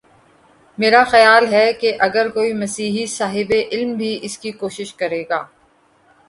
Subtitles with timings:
[0.77, 5.43] میرا خیال ہے کہ اگر کوئی مسیحی صاحب علم بھی اس کی کوشش کرے گا۔